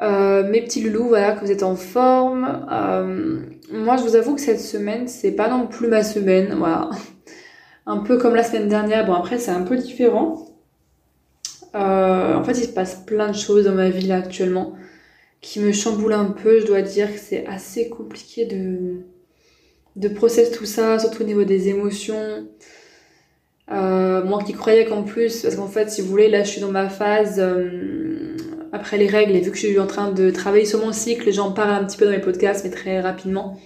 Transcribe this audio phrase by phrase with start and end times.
[0.00, 2.66] Euh, mes petits loulous, voilà, que vous êtes en forme.
[2.70, 3.40] Euh,
[3.72, 6.90] moi, je vous avoue que cette semaine, c'est pas non plus ma semaine, voilà.
[7.86, 9.06] Un peu comme la semaine dernière.
[9.06, 10.46] Bon, après, c'est un peu différent.
[11.74, 14.74] Euh, en fait, il se passe plein de choses dans ma vie là actuellement
[15.40, 16.60] qui me chamboulent un peu.
[16.60, 19.00] Je dois dire que c'est assez compliqué de
[19.96, 22.46] de tout ça, surtout au niveau des émotions.
[23.68, 26.70] moi qui croyais qu'en plus, parce qu'en fait, si vous voulez, là, je suis dans
[26.70, 27.40] ma phase
[28.72, 31.32] après les règles et vu que je suis en train de travailler sur mon cycle,
[31.32, 33.60] j'en parle un petit peu dans mes podcasts, mais très rapidement.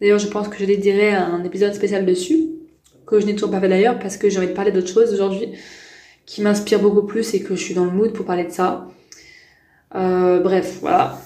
[0.00, 2.46] D'ailleurs, je pense que je dédierai un épisode spécial dessus,
[3.06, 5.12] que je n'ai toujours pas fait d'ailleurs, parce que j'ai envie de parler d'autres choses
[5.12, 5.52] aujourd'hui,
[6.26, 8.88] qui m'inspirent beaucoup plus et que je suis dans le mood pour parler de ça.
[9.94, 11.18] Euh, bref, voilà.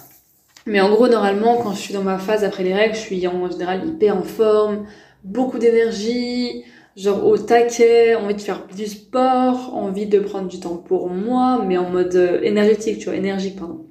[0.67, 3.27] Mais en gros, normalement, quand je suis dans ma phase après les règles, je suis
[3.27, 4.87] en général hyper en forme,
[5.25, 6.65] beaucoup d'énergie,
[6.97, 11.65] genre au taquet, envie de faire du sport, envie de prendre du temps pour moi,
[11.67, 13.87] mais en mode euh, énergétique, tu vois, énergique, pardon.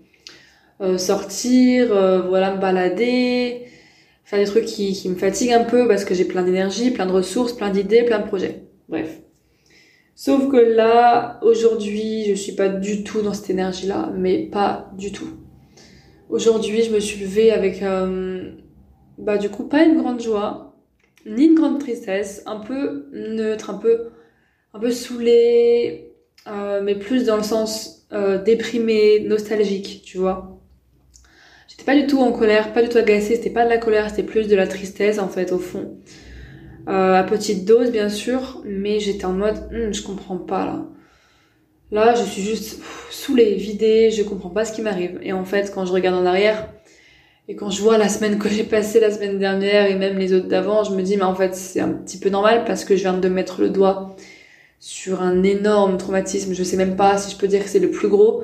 [0.81, 3.65] Euh, sortir, euh, voilà, me balader,
[4.23, 7.05] faire des trucs qui, qui me fatiguent un peu parce que j'ai plein d'énergie, plein
[7.05, 8.63] de ressources, plein d'idées, plein de projets.
[8.87, 9.21] Bref.
[10.15, 15.13] Sauf que là, aujourd'hui, je suis pas du tout dans cette énergie-là, mais pas du
[15.13, 15.29] tout.
[16.29, 17.81] Aujourd'hui, je me suis levée avec,
[19.17, 20.68] bah du coup, pas une grande joie,
[21.25, 24.09] ni une grande tristesse, un peu neutre, un peu,
[24.73, 26.13] un peu saoulé,
[26.47, 30.59] euh, mais plus dans le sens euh, déprimé, nostalgique, tu vois.
[31.67, 34.09] J'étais pas du tout en colère, pas du tout agacée, c'était pas de la colère,
[34.09, 35.97] c'était plus de la tristesse en fait au fond.
[36.87, 40.85] Euh, à petite dose bien sûr, mais j'étais en mode hum, je comprends pas là.
[41.91, 45.19] Là, je suis juste saoulée, vidée, je comprends pas ce qui m'arrive.
[45.23, 46.69] Et en fait, quand je regarde en arrière,
[47.49, 50.33] et quand je vois la semaine que j'ai passée la semaine dernière et même les
[50.33, 52.95] autres d'avant, je me dis, mais en fait, c'est un petit peu normal parce que
[52.95, 54.15] je viens de mettre le doigt
[54.79, 56.53] sur un énorme traumatisme.
[56.53, 58.43] Je sais même pas si je peux dire que c'est le plus gros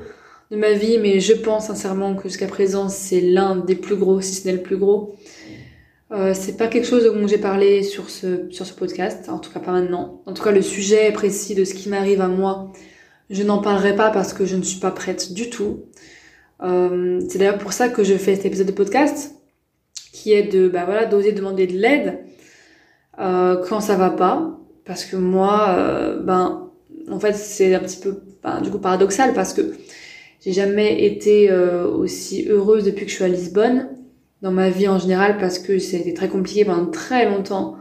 [0.50, 4.22] de ma vie, mais je pense sincèrement que jusqu'à présent, c'est l'un des plus gros,
[4.22, 5.16] si ce n'est le plus gros.
[6.12, 9.52] Euh, c'est pas quelque chose dont j'ai parlé sur ce, sur ce podcast, en tout
[9.52, 10.24] cas pas maintenant.
[10.26, 12.72] En tout cas, le sujet précis de ce qui m'arrive à moi,
[13.30, 15.84] je n'en parlerai pas parce que je ne suis pas prête du tout.
[16.64, 19.36] Euh, c'est d'ailleurs pour ça que je fais cet épisode de podcast,
[20.12, 22.20] qui est de, bah voilà, d'oser demander de l'aide
[23.20, 26.72] euh, quand ça va pas, parce que moi, euh, ben,
[27.12, 29.76] en fait, c'est un petit peu, ben, du coup, paradoxal, parce que
[30.42, 33.90] j'ai jamais été euh, aussi heureuse depuis que je suis à Lisbonne,
[34.42, 37.78] dans ma vie en général, parce que c'était très compliqué pendant très longtemps.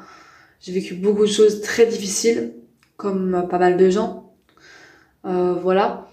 [0.60, 2.54] J'ai vécu beaucoup de choses très difficiles,
[2.96, 4.32] comme pas mal de gens.
[5.24, 6.08] Voilà.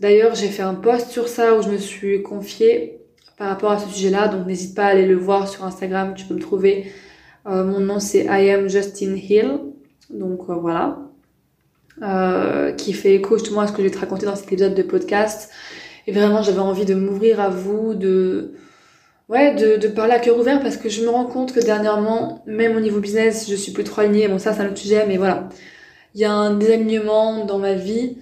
[0.00, 2.98] D'ailleurs, j'ai fait un post sur ça où je me suis confiée
[3.38, 6.24] par rapport à ce sujet-là, donc n'hésite pas à aller le voir sur Instagram, tu
[6.24, 6.92] peux me trouver.
[7.46, 9.58] Euh, mon nom c'est I am Justin Hill,
[10.10, 10.98] donc euh, voilà,
[12.02, 14.74] euh, qui fait écho justement à ce que je vais te raconter dans cet épisode
[14.74, 15.50] de podcast.
[16.06, 18.52] Et vraiment, j'avais envie de m'ouvrir à vous, de
[19.28, 22.42] ouais, de, de parler à cœur ouvert parce que je me rends compte que dernièrement,
[22.46, 24.28] même au niveau business, je suis plus trop alignée.
[24.28, 25.48] Bon, ça c'est un autre sujet, mais voilà,
[26.14, 28.18] il y a un désalignement dans ma vie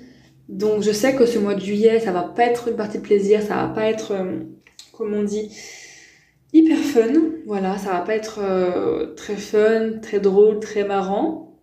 [0.52, 3.02] donc je sais que ce mois de juillet, ça va pas être une partie de
[3.02, 4.40] plaisir, ça va pas être, euh,
[4.92, 5.50] comme on dit,
[6.52, 7.12] hyper fun.
[7.46, 11.56] Voilà, ça va pas être euh, très fun, très drôle, très marrant.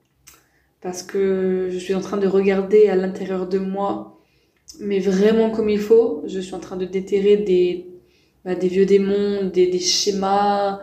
[0.82, 4.24] Parce que je suis en train de regarder à l'intérieur de moi,
[4.80, 6.24] mais vraiment comme il faut.
[6.26, 7.86] Je suis en train de déterrer des,
[8.44, 10.80] bah, vieux démons, des, des, schémas,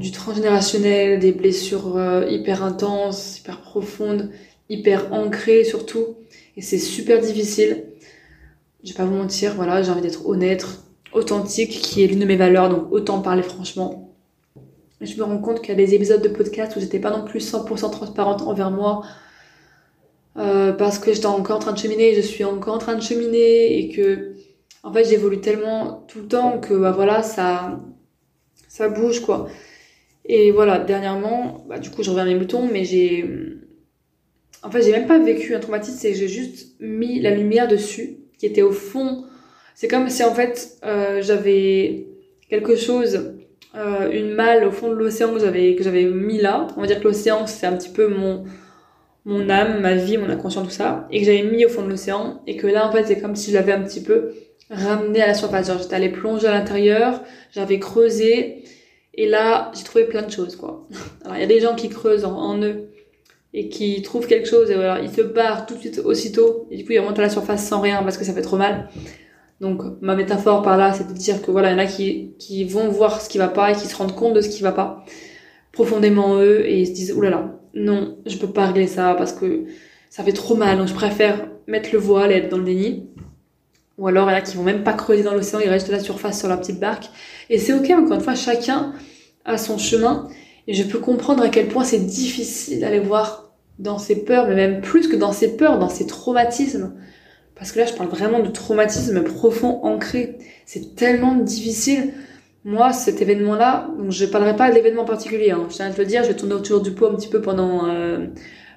[0.00, 4.32] du transgénérationnel, des blessures euh, hyper intenses, hyper profondes,
[4.68, 6.16] hyper ancrées surtout
[6.56, 7.84] et c'est super difficile.
[8.84, 10.66] Je vais pas vous mentir, voilà, j'ai envie d'être honnête,
[11.12, 14.14] authentique, qui est l'une de mes valeurs, donc autant parler franchement.
[15.00, 17.24] Je me rends compte qu'il y a des épisodes de podcast où j'étais pas non
[17.24, 19.02] plus 100% transparente envers moi,
[20.38, 23.02] euh, parce que j'étais encore en train de cheminer, je suis encore en train de
[23.02, 24.34] cheminer, et que,
[24.82, 27.80] en fait, j'évolue tellement tout le temps que, bah voilà, ça,
[28.68, 29.48] ça bouge quoi.
[30.24, 33.24] Et voilà, dernièrement, bah, du coup, je reviens à mes moutons, mais j'ai.
[34.66, 37.68] En fait, j'ai même pas vécu un traumatisme, c'est que j'ai juste mis la lumière
[37.68, 39.24] dessus, qui était au fond.
[39.76, 42.08] C'est comme si en fait, euh, j'avais
[42.50, 43.36] quelque chose,
[43.76, 46.66] euh, une malle au fond de l'océan que j'avais, que j'avais mis là.
[46.76, 48.42] On va dire que l'océan, c'est un petit peu mon,
[49.24, 51.06] mon âme, ma vie, mon inconscient, tout ça.
[51.12, 52.42] Et que j'avais mis au fond de l'océan.
[52.48, 54.32] Et que là, en fait, c'est comme si je l'avais un petit peu
[54.68, 55.68] ramené à la surface.
[55.68, 57.22] Genre, j'étais allée plonger à l'intérieur,
[57.52, 58.64] j'avais creusé
[59.14, 60.88] et là, j'ai trouvé plein de choses, quoi.
[61.24, 62.88] Alors, il y a des gens qui creusent en, eux
[63.56, 66.76] et qui trouvent quelque chose et voilà, ils se barrent tout de suite aussitôt et
[66.76, 68.90] du coup, ils remontent à la surface sans rien parce que ça fait trop mal.
[69.62, 72.34] Donc, ma métaphore par là, c'est de dire que voilà, il y en a qui,
[72.38, 74.62] qui vont voir ce qui va pas et qui se rendent compte de ce qui
[74.62, 75.06] va pas
[75.72, 79.32] profondément en eux et ils se disent, oulala, non, je peux pas régler ça parce
[79.32, 79.64] que
[80.10, 83.08] ça fait trop mal, donc je préfère mettre le voile et être dans le déni.
[83.96, 85.88] Ou alors, il y en a qui vont même pas creuser dans l'océan, ils restent
[85.88, 87.06] à la surface sur leur petite barque.
[87.48, 88.92] Et c'est ok, encore une fois, chacun
[89.46, 90.28] a son chemin.
[90.68, 93.45] Et je peux comprendre à quel point c'est difficile d'aller voir
[93.78, 96.94] dans ses peurs, mais même plus que dans ses peurs, dans ses traumatismes.
[97.54, 100.38] Parce que là, je parle vraiment de traumatisme profond, ancré.
[100.66, 102.12] C'est tellement difficile.
[102.64, 105.52] Moi, cet événement-là, donc je parlerai pas de l'événement particulier.
[105.52, 105.66] Hein.
[105.70, 107.40] Je tiens à te le dire, je vais tourner autour du pot un petit peu
[107.40, 108.26] pendant euh,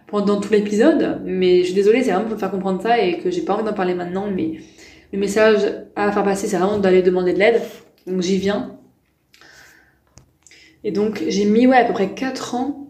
[0.08, 1.22] pendant tout l'épisode.
[1.26, 3.64] Mais je suis désolée, c'est vraiment pour faire comprendre ça et que j'ai pas envie
[3.64, 4.28] d'en parler maintenant.
[4.34, 4.60] Mais
[5.12, 5.62] le message
[5.96, 7.62] à faire passer, c'est vraiment d'aller demander de l'aide.
[8.06, 8.78] Donc j'y viens.
[10.84, 12.88] Et donc j'ai mis ouais, à peu près 4 ans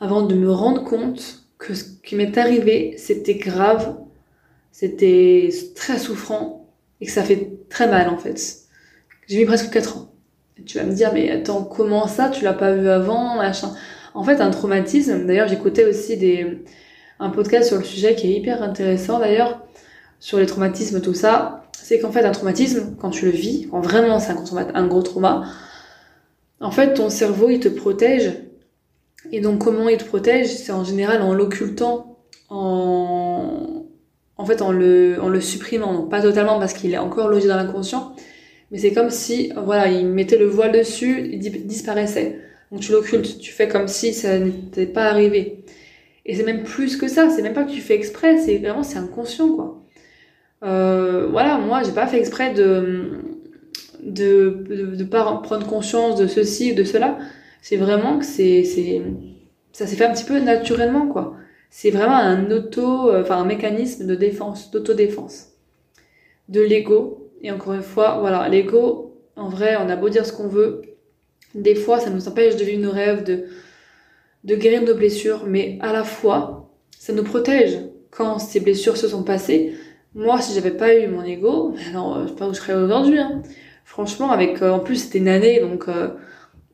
[0.00, 3.96] avant de me rendre compte que ce qui m'est arrivé, c'était grave,
[4.72, 6.68] c'était très souffrant
[7.00, 8.40] et que ça fait très mal en fait.
[9.28, 10.12] J'ai mis presque 4 ans.
[10.66, 13.72] Tu vas me dire, mais attends, comment ça Tu l'as pas vu avant machin?
[14.14, 16.64] En fait, un traumatisme, d'ailleurs j'écoutais aussi des,
[17.20, 19.62] un podcast sur le sujet qui est hyper intéressant d'ailleurs,
[20.18, 23.80] sur les traumatismes, tout ça c'est qu'en fait un traumatisme, quand tu le vis, quand
[23.80, 25.44] vraiment c'est un, gros trauma,
[26.60, 28.32] en fait ton cerveau il te protège.
[29.32, 30.48] Et donc comment il te protège?
[30.48, 32.18] C'est en général en l'occultant,
[32.48, 33.84] en...
[34.36, 36.02] en fait en le, en le supprimant.
[36.08, 38.14] Pas totalement parce qu'il est encore logé dans l'inconscient,
[38.70, 42.40] mais c'est comme si voilà il mettait le voile dessus, il disparaissait.
[42.72, 45.64] Donc tu l'occultes, tu fais comme si ça n'était pas arrivé.
[46.26, 48.82] Et c'est même plus que ça, c'est même pas que tu fais exprès, c'est vraiment
[48.82, 49.76] c'est inconscient quoi.
[50.62, 53.12] Euh, voilà, moi, j'ai pas fait exprès de,
[54.02, 57.18] de, de, pas prendre conscience de ceci ou de cela.
[57.62, 59.02] C'est vraiment que c'est, c'est,
[59.72, 61.36] ça s'est fait un petit peu naturellement, quoi.
[61.70, 65.52] C'est vraiment un auto, enfin, un mécanisme de défense, d'autodéfense.
[66.48, 67.30] De l'ego.
[67.42, 70.82] Et encore une fois, voilà, l'ego, en vrai, on a beau dire ce qu'on veut.
[71.54, 73.44] Des fois, ça nous empêche de vivre nos rêves, de,
[74.44, 77.78] de guérir nos blessures, mais à la fois, ça nous protège
[78.10, 79.74] quand ces blessures se sont passées
[80.14, 82.74] moi, si j'avais pas eu mon ego, alors euh, je sais pas où je serais
[82.74, 83.18] aujourd'hui.
[83.18, 83.42] Hein.
[83.84, 86.08] Franchement, avec euh, en plus c'était une année donc euh,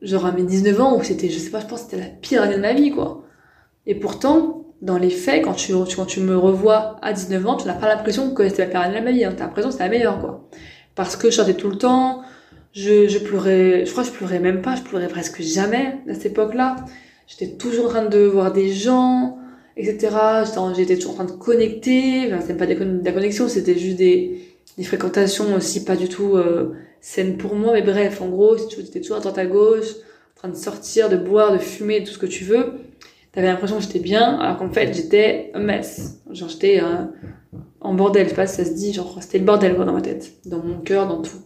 [0.01, 2.09] genre à mes 19 ans où c'était, je sais pas, je pense que c'était la
[2.09, 3.23] pire année de ma vie quoi.
[3.85, 7.67] Et pourtant, dans les faits, quand tu quand tu me revois à 19 ans, tu
[7.67, 9.25] n'as pas l'impression que c'était la pire année de ma vie.
[9.25, 9.33] Hein.
[9.35, 10.49] T'as l'impression que c'était la meilleure quoi.
[10.95, 12.21] Parce que je chantais tout le temps,
[12.73, 16.13] je, je pleurais, je crois que je pleurais même pas, je pleurais presque jamais à
[16.13, 16.75] cette époque-là.
[17.27, 19.37] J'étais toujours en train de voir des gens
[19.77, 20.09] etc.
[20.75, 22.27] J'étais toujours en train de connecter.
[22.27, 24.41] Enfin, c'était pas de la connexion, c'était juste des,
[24.77, 27.73] des fréquentations aussi pas du tout euh, saines pour moi.
[27.73, 29.89] Mais bref, en gros, si tu étais toujours à droite à gauche,
[30.35, 32.73] en train de sortir, de boire, de fumer, tout ce que tu veux,
[33.31, 36.21] t'avais l'impression que j'étais bien, alors qu'en fait, j'étais un mess.
[36.31, 37.05] Genre, j'étais euh,
[37.81, 39.93] en bordel, je sais pas si ça se dit, genre, c'était le bordel, quoi, dans
[39.93, 41.37] ma tête, dans mon cœur, dans tout.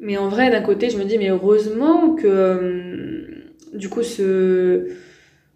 [0.00, 4.88] Mais en vrai, d'un côté, je me dis, mais heureusement que, euh, du coup, ce,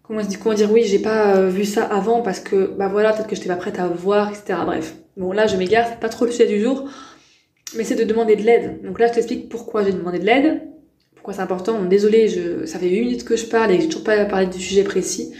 [0.03, 3.27] comment, comment dire, oui, j'ai pas euh, vu ça avant parce que, bah voilà, peut-être
[3.27, 4.59] que j'étais pas prête à voir, etc.
[4.65, 4.95] Bref.
[5.17, 6.89] Bon, là, je m'égare, c'est pas trop le sujet du jour,
[7.75, 8.81] mais c'est de demander de l'aide.
[8.83, 10.61] Donc là, je t'explique pourquoi j'ai demandé de l'aide,
[11.15, 11.83] pourquoi c'est important.
[11.83, 14.59] Désolée, je, ça fait 8 minutes que je parle et j'ai toujours pas parlé du
[14.59, 15.33] sujet précis.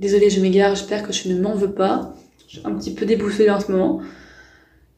[0.00, 2.14] Désolée, je m'égare, j'espère que je ne m'en veux pas.
[2.48, 4.00] Je suis un petit peu déboussolée en ce moment.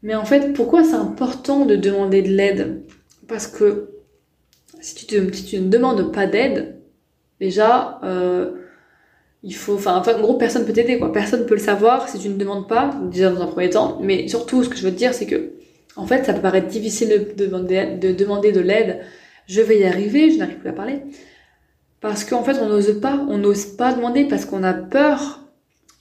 [0.03, 2.83] Mais en fait, pourquoi c'est important de demander de l'aide?
[3.27, 3.91] Parce que
[4.81, 6.77] si tu, si tu ne demandes pas d'aide,
[7.41, 8.53] déjà, euh,
[9.43, 11.13] il faut, enfin, en gros, personne peut t'aider, quoi.
[11.13, 13.99] Personne peut le savoir si tu ne demandes pas, déjà dans un premier temps.
[14.03, 15.53] Mais surtout, ce que je veux te dire, c'est que,
[15.97, 19.01] en fait, ça peut paraître difficile de demander de, l'aide.
[19.47, 21.03] Je vais y arriver, je n'arrive plus à parler.
[22.01, 25.41] Parce qu'en fait, on n'ose pas, on n'ose pas demander parce qu'on a peur.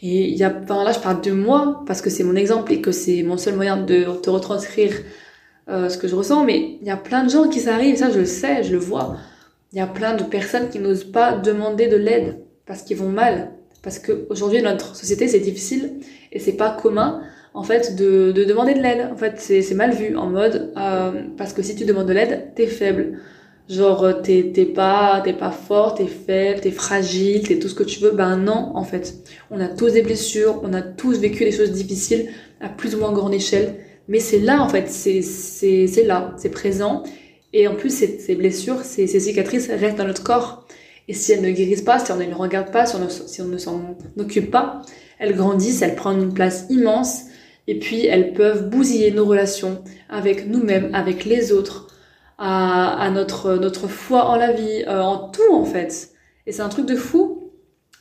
[0.01, 2.73] Et il y a, enfin, là, je parle de moi parce que c'est mon exemple
[2.73, 4.93] et que c'est mon seul moyen de te retranscrire
[5.69, 6.43] euh, ce que je ressens.
[6.43, 8.79] Mais il y a plein de gens qui s'arrivent, ça, je le sais, je le
[8.79, 9.15] vois.
[9.71, 13.09] Il y a plein de personnes qui n'osent pas demander de l'aide parce qu'ils vont
[13.09, 13.51] mal.
[13.81, 15.99] Parce qu'aujourd'hui, notre société, c'est difficile
[16.31, 17.21] et c'est pas commun,
[17.53, 19.09] en fait, de, demander de l'aide.
[19.11, 22.51] En fait, c'est mal vu en mode, euh, parce que si tu demandes de l'aide,
[22.55, 23.19] t'es faible.
[23.69, 27.83] Genre, euh, t'es, pas, t'es pas fort, t'es faible, t'es fragile, t'es tout ce que
[27.83, 28.11] tu veux.
[28.11, 29.13] Ben non, en fait.
[29.51, 32.29] On a tous des blessures, on a tous vécu des choses difficiles
[32.59, 33.75] à plus ou moins grande échelle.
[34.07, 35.21] Mais c'est là, en fait, c'est,
[36.05, 37.03] là, c'est présent.
[37.53, 40.65] Et en plus, ces, ces blessures, ces, ces cicatrices restent dans notre corps.
[41.07, 42.95] Et si elles ne guérissent pas, si on ne les regarde pas, si
[43.41, 44.81] on ne s'en occupe pas,
[45.19, 47.25] elles grandissent, elles prennent une place immense.
[47.67, 51.87] Et puis, elles peuvent bousiller nos relations avec nous-mêmes, avec les autres,
[52.37, 56.09] à, à, notre, notre foi en la vie, euh, en tout en fait.
[56.45, 57.51] Et c'est un truc de fou.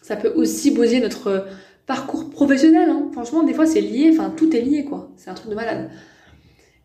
[0.00, 1.46] Ça peut aussi bousiller notre
[1.86, 2.88] parcours professionnel.
[2.90, 3.08] Hein.
[3.12, 5.10] Franchement, des fois c'est lié, enfin tout est lié quoi.
[5.16, 5.90] C'est un truc de malade.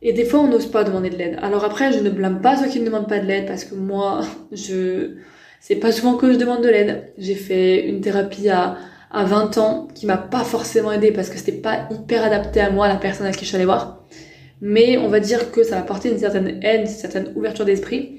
[0.02, 1.40] Et des fois on n'ose pas demander de l'aide.
[1.42, 3.76] Alors après, je ne blâme pas ceux qui ne demandent pas de l'aide parce que
[3.76, 5.16] moi, je
[5.60, 7.12] c'est pas souvent que je demande de l'aide.
[7.18, 8.78] J'ai fait une thérapie à,
[9.12, 12.70] à 20 ans qui m'a pas forcément aidé parce que c'était pas hyper adapté à
[12.70, 13.98] moi, la personne à qui je suis allée voir
[14.62, 18.18] mais on va dire que ça m'a apporté une certaine aide, une certaine ouverture d'esprit.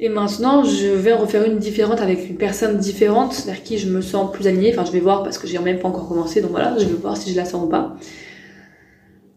[0.00, 3.88] Et maintenant, je vais en refaire une différente avec une personne différente vers qui je
[3.88, 4.72] me sens plus alignée.
[4.72, 6.94] Enfin, je vais voir parce que j'ai même pas encore commencé, donc voilà, je vais
[6.94, 7.96] voir si je la sens ou pas.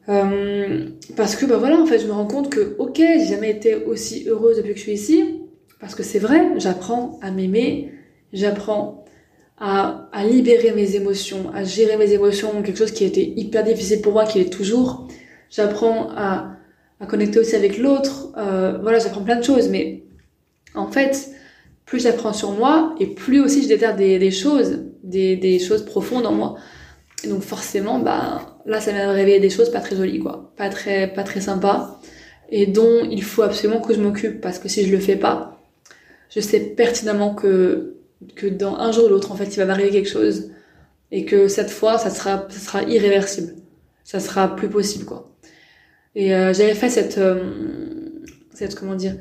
[0.09, 3.51] Euh, parce que bah voilà, en fait, je me rends compte que ok, j'ai jamais
[3.51, 5.41] été aussi heureuse depuis que je suis ici.
[5.79, 7.91] Parce que c'est vrai, j'apprends à m'aimer,
[8.33, 9.05] j'apprends
[9.57, 14.01] à, à libérer mes émotions, à gérer mes émotions, quelque chose qui été hyper difficile
[14.01, 15.07] pour moi, qui est toujours.
[15.49, 16.57] J'apprends à,
[16.99, 20.03] à connecter aussi avec l'autre, euh, voilà, j'apprends plein de choses, mais
[20.75, 21.31] en fait,
[21.85, 25.85] plus j'apprends sur moi, et plus aussi je déterre des, des choses, des, des choses
[25.85, 26.55] profondes en moi.
[27.23, 30.53] Et donc forcément, bah, là, ça vient de réveiller des choses pas très jolies, quoi,
[30.55, 31.99] pas très, pas très sympas,
[32.49, 35.59] et dont il faut absolument que je m'occupe, parce que si je le fais pas,
[36.29, 37.96] je sais pertinemment que,
[38.35, 40.51] que dans un jour ou l'autre, en fait, il va m'arriver quelque chose,
[41.11, 43.53] et que cette fois, ça sera, ça sera irréversible.
[44.03, 45.35] Ça sera plus possible, quoi.
[46.15, 47.43] Et euh, j'avais fait cette, euh,
[48.53, 49.15] cette comment dire,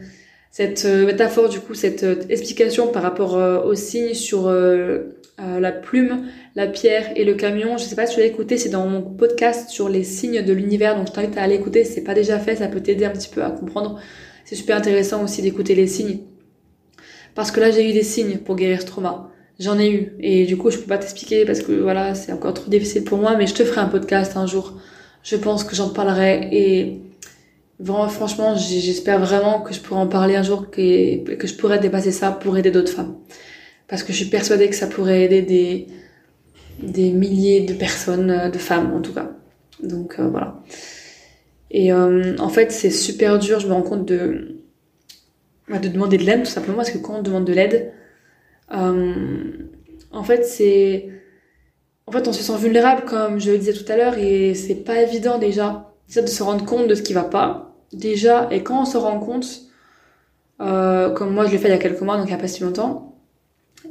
[0.50, 6.66] cette euh, métaphore du coup, cette explication par rapport au signe sur la plume, la
[6.66, 7.76] pierre et le camion.
[7.76, 10.52] Je sais pas si tu l'as écouté, c'est dans mon podcast sur les signes de
[10.52, 11.84] l'univers, donc je t'invite à aller écouter.
[11.84, 14.00] Si c'est pas déjà fait, ça peut t'aider un petit peu à comprendre.
[14.44, 16.20] C'est super intéressant aussi d'écouter les signes.
[17.36, 19.30] Parce que là, j'ai eu des signes pour guérir ce trauma.
[19.60, 20.12] J'en ai eu.
[20.18, 23.18] Et du coup, je peux pas t'expliquer parce que voilà, c'est encore trop difficile pour
[23.18, 24.74] moi, mais je te ferai un podcast un jour
[25.26, 27.00] je pense que j'en parlerai et
[27.80, 31.80] vraiment, franchement, j'espère vraiment que je pourrai en parler un jour, que, que je pourrai
[31.80, 33.16] dépasser ça pour aider d'autres femmes.
[33.88, 35.88] Parce que je suis persuadée que ça pourrait aider des,
[36.80, 39.32] des milliers de personnes, euh, de femmes en tout cas.
[39.82, 40.62] Donc euh, voilà.
[41.72, 44.55] Et euh, en fait, c'est super dur, je me rends compte de,
[45.68, 47.92] de demander de l'aide tout simplement, parce que quand on demande de l'aide,
[48.70, 51.08] en fait, c'est
[52.06, 54.76] en fait, on se sent vulnérable, comme je le disais tout à l'heure, et c'est
[54.76, 57.74] pas évident déjà, de se rendre compte de ce qui va pas.
[57.92, 59.62] Déjà, et quand on se rend compte,
[60.60, 62.38] euh, comme moi je l'ai fait il y a quelques mois, donc il y a
[62.38, 63.16] pas si longtemps,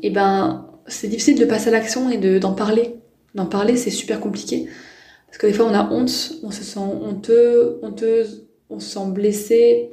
[0.02, 2.96] et ben c'est difficile de passer à l'action et de d'en parler.
[3.36, 4.70] D'en parler, c'est super compliqué
[5.28, 9.08] parce que des fois on a honte, on se sent honteux, honteuse, on se sent
[9.08, 9.90] blessé,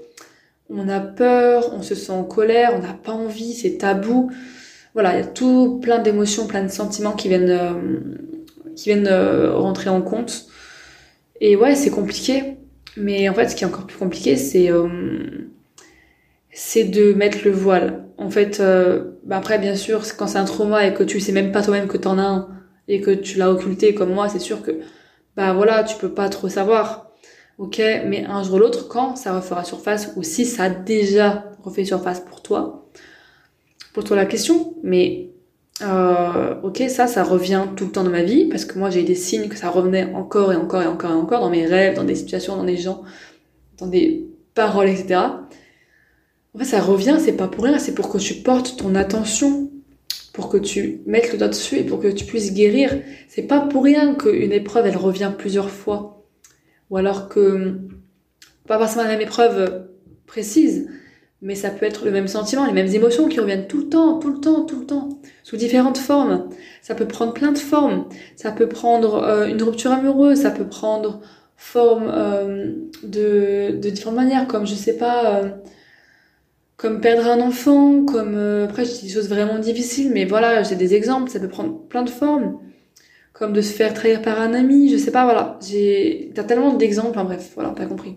[0.72, 4.30] on a peur, on se sent en colère, on n'a pas envie, c'est tabou
[4.94, 7.72] voilà, il y a tout plein d'émotions, plein de sentiments qui viennent, euh,
[8.76, 10.46] qui viennent euh, rentrer en compte.
[11.40, 12.56] Et ouais, c'est compliqué.
[12.96, 14.86] Mais en fait, ce qui est encore plus compliqué, c'est euh,
[16.76, 18.04] de mettre le voile.
[18.18, 18.62] En fait,
[19.24, 21.88] bah après, bien sûr, quand c'est un trauma et que tu sais même pas toi-même
[21.88, 22.48] que t'en as un
[22.88, 24.72] et que tu l'as occulté comme moi, c'est sûr que
[25.36, 27.11] bah voilà, tu peux pas trop savoir.
[27.58, 31.44] Ok, mais un jour ou l'autre, quand ça refera surface ou si ça a déjà
[31.62, 32.82] refait surface pour toi,
[33.92, 35.28] Pose-toi la question, mais
[35.82, 39.02] euh, ok, ça, ça revient tout le temps dans ma vie, parce que moi j'ai
[39.02, 41.66] eu des signes que ça revenait encore et encore et encore et encore dans mes
[41.66, 43.02] rêves, dans des situations, dans des gens,
[43.76, 45.20] dans des paroles, etc.
[46.54, 49.70] En fait, ça revient, c'est pas pour rien, c'est pour que tu portes ton attention,
[50.32, 52.98] pour que tu mettes le doigt dessus et pour que tu puisses guérir.
[53.28, 56.21] C'est pas pour rien qu'une épreuve, elle revient plusieurs fois.
[56.92, 57.78] Ou alors que,
[58.68, 59.86] pas forcément la même épreuve
[60.26, 60.90] précise,
[61.40, 64.18] mais ça peut être le même sentiment, les mêmes émotions qui reviennent tout le temps,
[64.18, 65.08] tout le temps, tout le temps,
[65.42, 66.50] sous différentes formes.
[66.82, 68.04] Ça peut prendre plein de formes.
[68.36, 71.22] Ça peut prendre euh, une rupture amoureuse, ça peut prendre
[71.56, 75.48] forme euh, de, différentes manières, comme je sais pas, euh,
[76.76, 80.94] comme perdre un enfant, comme après j'ai des choses vraiment difficiles, mais voilà, j'ai des
[80.94, 81.30] exemples.
[81.30, 82.58] Ça peut prendre plein de formes,
[83.32, 85.58] comme de se faire trahir par un ami, je sais pas, voilà.
[85.66, 88.16] J'ai, t'as tellement d'exemples, en bref, voilà, t'as compris.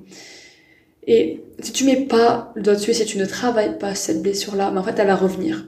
[1.08, 4.72] Et si tu mets pas le doigt dessus, si tu ne travailles pas cette blessure-là,
[4.72, 5.68] mais en fait, elle va revenir.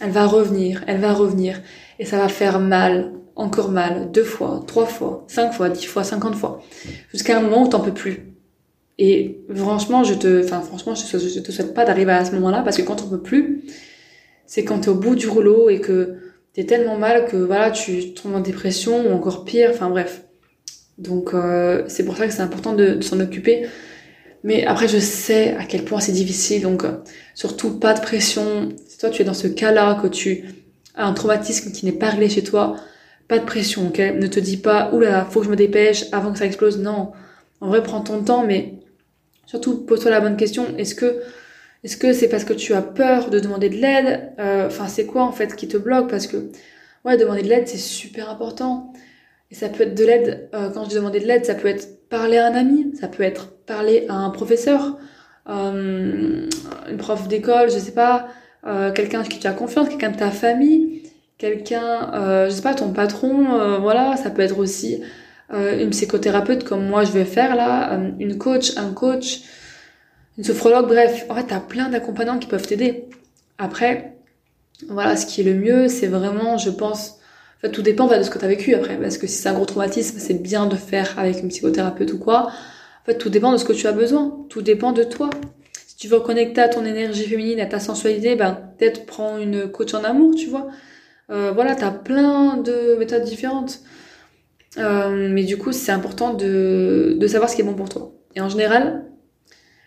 [0.00, 1.60] Elle va revenir, elle va revenir.
[1.98, 6.04] Et ça va faire mal, encore mal, deux fois, trois fois, cinq fois, dix fois,
[6.04, 6.62] cinquante fois.
[7.12, 8.32] Jusqu'à un moment où t'en peux plus.
[8.98, 12.62] Et franchement, je te, enfin, franchement, je, je te souhaite pas d'arriver à ce moment-là
[12.62, 13.64] parce que quand on peut plus,
[14.46, 16.16] c'est quand t'es au bout du rouleau et que
[16.56, 19.70] t'es tellement mal que voilà, tu tombes en dépression ou encore pire.
[19.72, 20.22] Enfin bref.
[20.98, 23.66] Donc euh, c'est pour ça que c'est important de, s'en occuper.
[24.42, 26.62] Mais après, je sais à quel point c'est difficile.
[26.62, 26.92] Donc euh,
[27.34, 28.70] surtout pas de pression.
[28.88, 30.46] Si toi tu es dans ce cas-là, que tu
[30.94, 32.76] as un traumatisme qui n'est pas réglé chez toi,
[33.28, 33.98] pas de pression, ok?
[33.98, 36.78] Ne te dis pas, oula, faut que je me dépêche avant que ça explose.
[36.78, 37.12] Non.
[37.60, 38.74] En vrai, prends ton temps, mais
[39.44, 40.74] surtout pose-toi la bonne question.
[40.78, 41.20] Est-ce que
[41.84, 44.32] est-ce que c'est parce que tu as peur de demander de l'aide?
[44.38, 46.08] Euh, Enfin, c'est quoi en fait qui te bloque?
[46.10, 46.50] Parce que
[47.04, 48.92] ouais, demander de l'aide, c'est super important.
[49.50, 50.48] Et ça peut être de l'aide.
[50.54, 53.08] Euh, quand je dis demander de l'aide, ça peut être parler à un ami, ça
[53.08, 54.96] peut être parler à un professeur,
[55.48, 56.48] euh,
[56.88, 58.28] une prof d'école, je sais pas,
[58.66, 61.02] euh, quelqu'un qui tu as confiance, quelqu'un de ta famille,
[61.38, 65.02] quelqu'un, euh, je sais pas, ton patron, euh, voilà, ça peut être aussi
[65.52, 69.42] une psychothérapeute comme moi je vais faire là, une coach, un coach,
[70.38, 73.06] une sophrologue, bref, en fait, t'as plein d'accompagnants qui peuvent t'aider.
[73.58, 74.16] Après,
[74.88, 77.18] voilà, ce qui est le mieux, c'est vraiment, je pense,
[77.58, 79.54] en fait, tout dépend de ce que t'as vécu après, parce que si c'est un
[79.54, 82.48] gros traumatisme, c'est bien de faire avec une psychothérapeute ou quoi.
[82.48, 85.30] En fait, tout dépend de ce que tu as besoin, tout dépend de toi.
[85.86, 89.70] Si tu veux reconnecter à ton énergie féminine, à ta sensualité, ben, peut-être prends une
[89.70, 90.68] coach en amour, tu vois.
[91.30, 93.80] Euh, voilà, t'as plein de méthodes différentes.
[94.78, 98.12] Euh, mais du coup, c'est important de, de savoir ce qui est bon pour toi.
[98.34, 99.06] Et en général,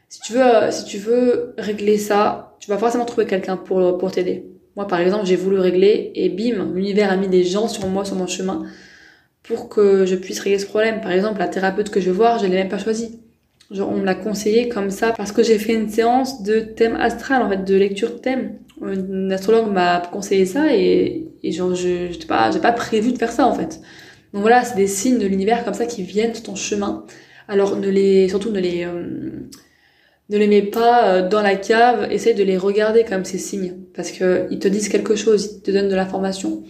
[0.10, 3.98] si tu veux, euh, si tu veux régler ça, tu vas forcément trouver quelqu'un pour,
[3.98, 4.46] pour t'aider.
[4.75, 8.06] Moi, par exemple, j'ai voulu régler et bim, l'univers a mis des gens sur moi,
[8.06, 8.63] sur mon chemin,
[9.44, 11.01] pour que je puisse régler ce problème.
[11.01, 13.20] Par exemple, la thérapeute que je vais voir, je l'ai même pas choisie.
[13.72, 16.96] Genre, on me l'a conseillé comme ça parce que j'ai fait une séance de thème
[16.96, 18.58] astral, en fait, de lecture de thème.
[18.82, 23.18] Un astrologue m'a conseillé ça et, et genre, je, j'ai pas, j'ai pas prévu de
[23.18, 23.80] faire ça, en fait.
[24.34, 27.06] Donc voilà, c'est des signes de l'univers comme ça qui viennent sur ton chemin.
[27.48, 29.48] Alors, ne les, surtout ne les, euh,
[30.30, 33.78] ne les mets pas euh, dans la cave, essaye de les regarder comme ces signes,
[33.96, 36.63] parce que ils te disent quelque chose, ils te donnent de l'information.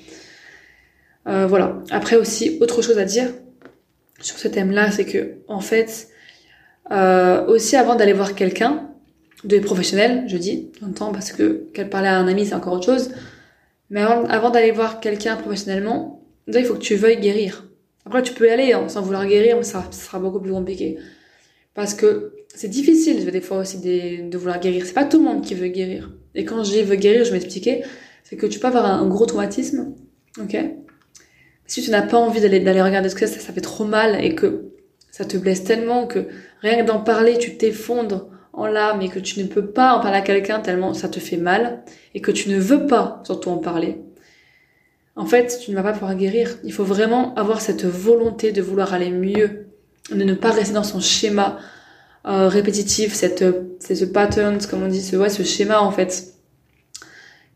[1.28, 1.82] Euh, voilà.
[1.92, 3.30] Après aussi, autre chose à dire
[4.22, 6.10] sur ce thème-là, c'est que en fait,
[6.92, 8.90] euh, aussi avant d'aller voir quelqu'un,
[9.44, 12.86] de professionnel, je dis, temps parce que qu'elle parlait à un ami, c'est encore autre
[12.86, 13.12] chose.
[13.90, 17.66] Mais avant, d'aller voir quelqu'un professionnellement, il faut que tu veuilles guérir.
[18.06, 20.98] Après, tu peux y aller hein, sans vouloir guérir, mais ça sera beaucoup plus compliqué.
[21.74, 24.86] Parce que c'est difficile des fois aussi de, de vouloir guérir.
[24.86, 26.12] C'est pas tout le monde qui veut guérir.
[26.36, 27.84] Et quand je dis veut guérir, je vais m'expliquer.
[28.24, 29.94] C'est que tu peux avoir un, un gros traumatisme,
[30.40, 30.58] ok?
[31.66, 33.86] Si tu n'as pas envie d'aller d'aller regarder ce que c'est, ça, ça fait trop
[33.86, 34.72] mal et que
[35.12, 36.28] ça te blesse tellement que
[36.62, 40.02] rien que d'en parler, tu t'effondres en larmes et que tu ne peux pas en
[40.02, 41.84] parler à quelqu'un tellement ça te fait mal
[42.14, 44.02] et que tu ne veux pas surtout en parler.
[45.16, 46.58] En fait, tu ne vas pas pouvoir guérir.
[46.64, 49.68] Il faut vraiment avoir cette volonté de vouloir aller mieux,
[50.12, 51.60] de ne pas rester dans son schéma
[52.26, 53.46] euh, répétitif, cette,
[53.80, 56.34] c'est ce pattern, comme on dit, ce, ouais, ce schéma en fait,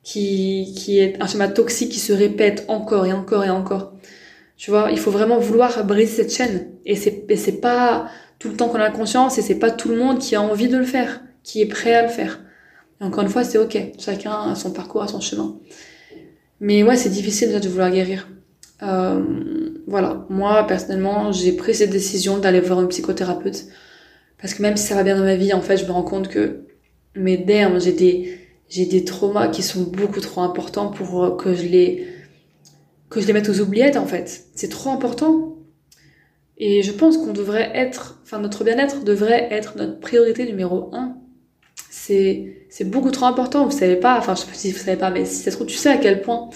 [0.04, 3.93] qui, qui est un schéma toxique qui se répète encore et encore et encore.
[4.58, 6.67] Tu vois, il faut vraiment vouloir briser cette chaîne.
[6.86, 8.08] Et c'est, et c'est pas
[8.39, 10.67] tout le temps qu'on a conscience et c'est pas tout le monde qui a envie
[10.67, 12.39] de le faire, qui est prêt à le faire.
[13.02, 13.78] Et encore une fois, c'est ok.
[13.99, 15.58] Chacun a son parcours, a son chemin.
[16.60, 18.28] Mais ouais, c'est difficile de vouloir guérir.
[18.84, 19.21] Euh,
[19.88, 20.26] voilà.
[20.30, 23.65] Moi, personnellement, j'ai pris cette décision d'aller voir une psychothérapeute.
[24.43, 26.03] Parce que même si ça va bien dans ma vie, en fait, je me rends
[26.03, 26.65] compte que,
[27.15, 31.63] mes damn, j'ai des, j'ai des traumas qui sont beaucoup trop importants pour que je
[31.63, 32.06] les,
[33.10, 34.47] que je les mette aux oubliettes, en fait.
[34.53, 35.56] C'est trop important.
[36.58, 41.15] Et je pense qu'on devrait être, enfin, notre bien-être devrait être notre priorité numéro un.
[41.89, 43.63] C'est, c'est beaucoup trop important.
[43.63, 45.56] Vous savez pas, enfin, je sais pas si vous savez pas, mais si ça se
[45.56, 46.49] trouve, tu sais à quel point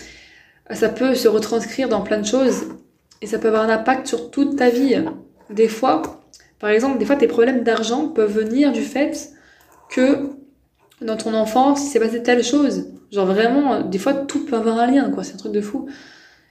[0.72, 2.66] ça peut se retranscrire dans plein de choses
[3.22, 5.02] et ça peut avoir un impact sur toute ta vie.
[5.50, 6.02] Des fois,
[6.60, 9.32] par exemple, des fois, tes problèmes d'argent peuvent venir du fait
[9.90, 10.30] que
[11.02, 12.88] dans ton enfance, il s'est passé telle chose.
[13.12, 15.24] Genre vraiment, des fois, tout peut avoir un lien, quoi.
[15.24, 15.88] C'est un truc de fou.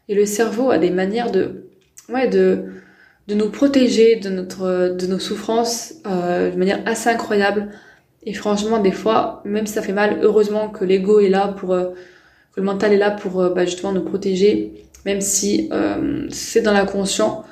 [0.09, 1.65] Et le cerveau a des manières de,
[3.29, 7.69] nous protéger de nos souffrances euh, de manière assez incroyable.
[8.23, 11.73] Et franchement, des fois, même si ça fait mal, heureusement que l'ego est là pour,
[11.73, 11.91] euh,
[12.53, 15.69] que le mental est là pour euh, bah, justement nous protéger, même si
[16.31, 17.45] c'est dans l'inconscient.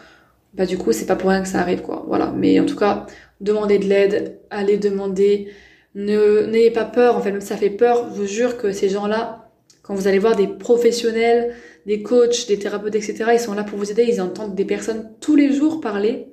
[0.55, 2.05] Bah du coup, c'est pas pour rien que ça arrive, quoi.
[2.07, 2.33] Voilà.
[2.37, 3.07] Mais en tout cas,
[3.41, 5.49] demandez de l'aide, allez demander.
[5.95, 7.17] Ne n'ayez pas peur.
[7.17, 9.51] En fait, même si ça fait peur, je vous jure que ces gens-là,
[9.83, 11.55] quand vous allez voir des professionnels,
[11.87, 14.05] des coachs, des thérapeutes, etc., ils sont là pour vous aider.
[14.09, 16.29] Ils entendent des personnes tous les jours parler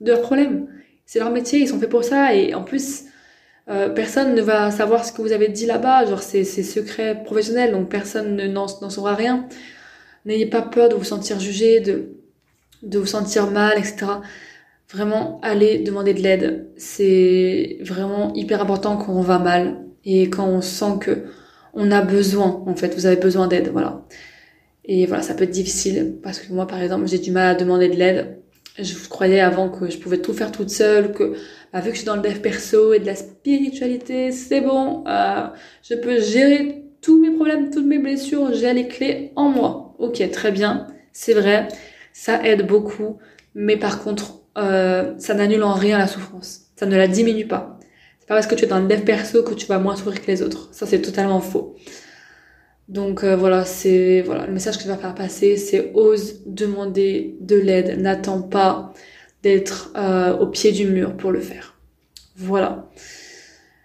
[0.00, 0.68] de leurs problèmes.
[1.06, 2.34] C'est leur métier, ils sont faits pour ça.
[2.34, 3.04] Et en plus,
[3.68, 6.06] euh, personne ne va savoir ce que vous avez dit là-bas.
[6.06, 9.48] Genre, c'est secret professionnel, donc personne n'en saura rien.
[10.26, 12.14] N'ayez pas peur de vous sentir jugé, de,
[12.84, 14.06] de vous sentir mal, etc.
[14.92, 16.68] Vraiment, allez demander de l'aide.
[16.76, 21.24] C'est vraiment hyper important quand on va mal et quand on sent que
[21.74, 24.06] on a besoin, en fait, vous avez besoin d'aide, voilà.
[24.84, 27.54] Et voilà, ça peut être difficile parce que moi, par exemple, j'ai du mal à
[27.54, 28.38] demander de l'aide.
[28.78, 31.34] Je croyais avant que je pouvais tout faire toute seule, que
[31.72, 35.04] bah, vu que je suis dans le dev perso et de la spiritualité, c'est bon,
[35.06, 35.46] euh,
[35.82, 39.94] je peux gérer tous mes problèmes, toutes mes blessures, j'ai les clés en moi.
[39.98, 41.68] Ok, très bien, c'est vrai,
[42.14, 43.18] ça aide beaucoup,
[43.54, 46.60] mais par contre, euh, ça n'annule en rien la souffrance.
[46.76, 47.78] Ça ne la diminue pas.
[48.20, 50.22] C'est pas parce que tu es dans le dev perso que tu vas moins souffrir
[50.22, 50.68] que les autres.
[50.72, 51.74] Ça, c'est totalement faux.
[52.88, 57.34] Donc euh, voilà, c'est voilà le message que je vais faire passer, c'est ose demander
[57.40, 58.92] de l'aide, n'attends pas
[59.42, 61.78] d'être euh, au pied du mur pour le faire.
[62.36, 62.90] Voilà.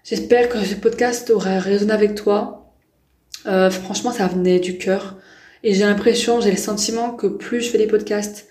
[0.03, 2.55] J'espère que ce podcast aura résonné avec toi.
[3.45, 5.18] Franchement, ça venait du cœur
[5.63, 8.47] et j'ai l'impression, j'ai le sentiment que plus je fais des podcasts,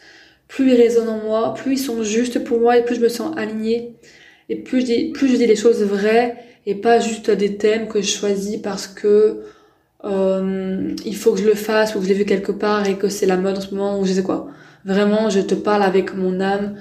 [0.46, 3.08] plus ils résonnent en moi, plus ils sont justes pour moi et plus je me
[3.08, 3.94] sens alignée
[4.48, 7.88] et plus je dis, plus je dis les choses vraies et pas juste des thèmes
[7.88, 9.42] que je choisis parce que
[10.04, 12.96] euh, il faut que je le fasse ou que je l'ai vu quelque part et
[12.96, 14.48] que c'est la mode en ce moment ou je sais quoi.
[14.84, 16.76] Vraiment, je te parle avec mon âme.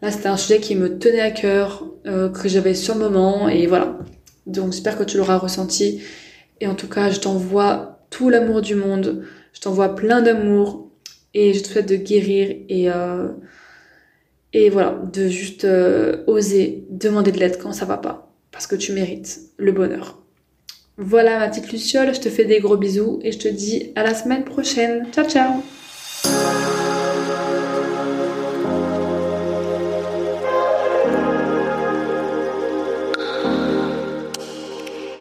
[0.00, 3.48] Là, c'était un sujet qui me tenait à cœur, euh, que j'avais sur le moment
[3.48, 3.98] et voilà.
[4.46, 6.02] Donc j'espère que tu l'auras ressenti.
[6.60, 9.24] Et en tout cas, je t'envoie tout l'amour du monde.
[9.52, 10.90] Je t'envoie plein d'amour
[11.34, 13.28] et je te souhaite de guérir et euh,
[14.70, 18.92] voilà, de juste euh, oser demander de l'aide quand ça va pas, parce que tu
[18.92, 20.18] mérites le bonheur.
[20.98, 24.02] Voilà ma petite Luciole, je te fais des gros bisous et je te dis à
[24.02, 25.06] la semaine prochaine.
[25.12, 25.62] Ciao ciao